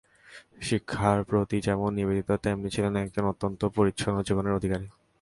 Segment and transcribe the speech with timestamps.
[0.61, 4.87] শিক্ষার প্রতি যেমন নিবেদিত, তেমনি ছিলেন একজন অত্যন্ত পরিচ্ছন্ন জীবনের অধিকারী।